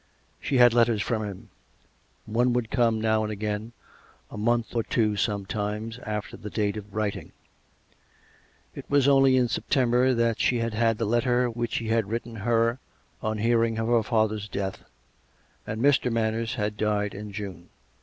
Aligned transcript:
She 0.39 0.57
had 0.57 0.73
letters 0.73 1.03
from 1.03 1.23
him: 1.23 1.49
one 2.25 2.53
would 2.53 2.71
come 2.71 2.99
now 2.99 3.21
and 3.21 3.31
again, 3.31 3.71
a 4.31 4.35
month 4.35 4.75
or 4.75 4.81
two 4.81 5.15
sometimes 5.15 5.99
after 5.99 6.35
the 6.35 6.49
date 6.49 6.75
of 6.75 6.95
writing. 6.95 7.33
It 8.73 8.89
was 8.89 9.07
only 9.07 9.37
in 9.37 9.47
September 9.47 10.15
that 10.15 10.39
she 10.39 10.57
had 10.57 10.73
had 10.73 10.97
the 10.97 11.05
letter 11.05 11.49
which 11.51 11.77
he 11.77 11.89
had 11.89 12.09
written 12.09 12.37
her 12.37 12.79
on 13.21 13.37
hearing 13.37 13.77
of 13.77 13.89
her 13.89 14.01
father's 14.01 14.49
death, 14.49 14.79
and 15.67 15.79
Mr. 15.83 16.11
Manners 16.11 16.55
had 16.55 16.77
died 16.77 17.13
in 17.13 17.31
June. 17.31 17.69